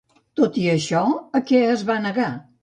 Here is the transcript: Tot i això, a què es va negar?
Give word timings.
Tot 0.39 0.55
i 0.61 0.63
això, 0.71 1.01
a 1.41 1.43
què 1.51 1.61
es 1.75 1.85
va 1.91 1.99
negar? 2.09 2.33